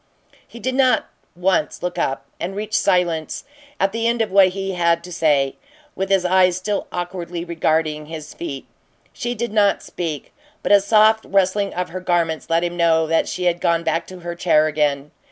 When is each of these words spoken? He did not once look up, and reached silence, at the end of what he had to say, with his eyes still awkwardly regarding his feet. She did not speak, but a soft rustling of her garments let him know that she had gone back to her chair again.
He 0.47 0.59
did 0.59 0.73
not 0.73 1.09
once 1.35 1.83
look 1.83 1.99
up, 1.99 2.25
and 2.39 2.55
reached 2.55 2.73
silence, 2.73 3.43
at 3.79 3.91
the 3.91 4.07
end 4.07 4.19
of 4.23 4.31
what 4.31 4.47
he 4.47 4.71
had 4.71 5.03
to 5.03 5.11
say, 5.11 5.57
with 5.95 6.09
his 6.09 6.25
eyes 6.25 6.57
still 6.57 6.87
awkwardly 6.91 7.45
regarding 7.45 8.07
his 8.07 8.33
feet. 8.33 8.65
She 9.13 9.35
did 9.35 9.53
not 9.53 9.83
speak, 9.83 10.33
but 10.63 10.71
a 10.71 10.81
soft 10.81 11.23
rustling 11.25 11.71
of 11.75 11.89
her 11.89 11.99
garments 12.01 12.49
let 12.49 12.63
him 12.63 12.75
know 12.75 13.05
that 13.05 13.27
she 13.29 13.43
had 13.43 13.61
gone 13.61 13.83
back 13.83 14.07
to 14.07 14.21
her 14.21 14.33
chair 14.33 14.65
again. 14.65 15.11